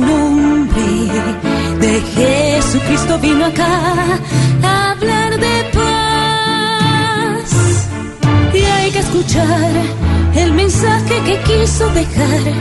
Nombre 0.00 0.82
de 1.80 2.00
Jesucristo 2.00 3.18
vino 3.18 3.46
acá 3.46 4.18
a 4.62 4.90
hablar 4.92 5.38
de 5.38 5.64
paz. 5.74 7.48
Y 8.54 8.58
hay 8.58 8.90
que 8.90 8.98
escuchar 8.98 9.72
el 10.36 10.52
mensaje 10.52 11.14
que 11.26 11.38
quiso 11.42 11.88
dejar. 11.90 12.52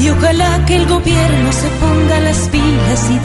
Y 0.00 0.08
ojalá 0.10 0.64
que 0.66 0.76
el 0.76 0.86
gobierno 0.86 1.52
se 1.52 1.68
ponga 1.80 2.20
las 2.20 2.48
pilas 2.48 3.10
y 3.10 3.17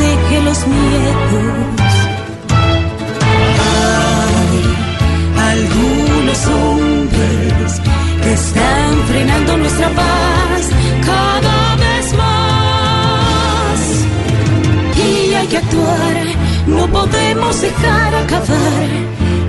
que 15.54 15.58
actuar, 15.58 16.26
no 16.66 16.88
podemos 16.88 17.62
dejar 17.62 18.16
acabar 18.16 18.90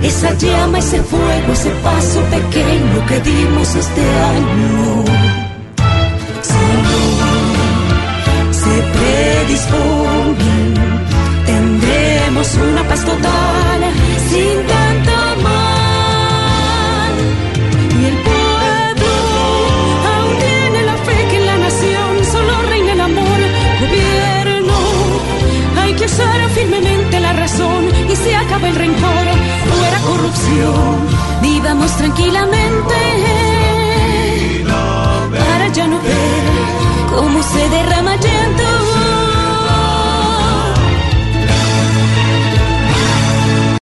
esa 0.03 0.33
llama, 0.35 0.77
ese 0.77 1.01
fuego, 1.01 1.51
ese 1.51 1.71
paso 1.87 2.21
pequeño 2.29 3.05
que 3.07 3.19
dimos 3.21 3.75
este 3.75 4.01
año. 4.35 5.03
Si 6.49 6.65
no 6.85 7.03
se 8.61 8.75
predisponen, 8.95 10.73
tendremos 11.47 12.47
una 12.55 12.83
paz 12.87 13.03
total 13.03 13.74
Vivamos 31.41 31.91
tranquilamente. 31.97 32.95
Para 35.31 35.67
ya 35.69 35.87
no 35.87 35.97
ver 36.01 36.43
cómo 37.09 37.43
se 37.43 37.69
derrama 37.69 38.15
llanto 38.15 38.44